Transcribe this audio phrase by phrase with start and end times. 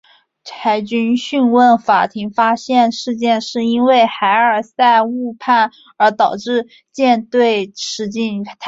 [0.51, 8.59] 海军讯问法庭发现事件是因为海尔赛误判而导致舰队驶进台风中。